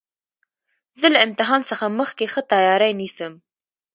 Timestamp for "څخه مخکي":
1.69-2.25